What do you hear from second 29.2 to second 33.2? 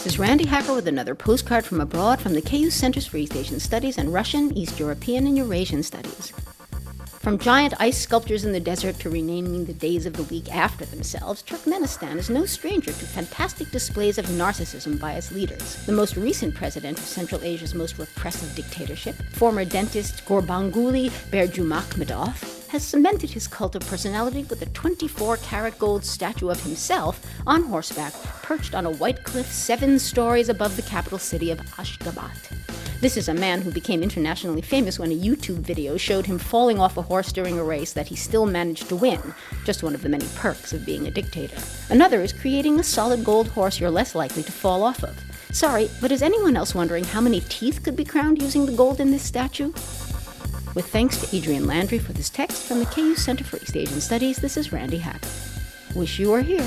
cliff seven stories above the capital city of Ashgabat. This